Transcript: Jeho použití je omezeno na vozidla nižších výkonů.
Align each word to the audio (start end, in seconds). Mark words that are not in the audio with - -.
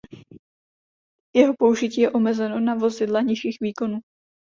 Jeho 1.33 1.53
použití 1.59 2.01
je 2.01 2.11
omezeno 2.11 2.59
na 2.59 2.75
vozidla 2.75 3.21
nižších 3.21 3.57
výkonů. 3.61 3.99